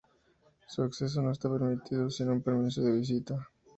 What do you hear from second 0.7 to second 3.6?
acceso no está permitido sin un permiso de visita.